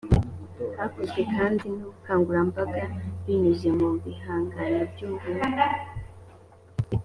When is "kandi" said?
1.35-1.65